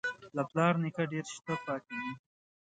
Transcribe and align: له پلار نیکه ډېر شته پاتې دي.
له 0.35 0.43
پلار 0.49 0.73
نیکه 0.83 1.03
ډېر 1.11 1.25
شته 1.35 1.53
پاتې 1.65 1.95
دي. 2.01 2.11